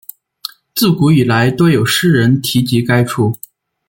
[0.73, 3.37] 自古以来多有诗人提及该处。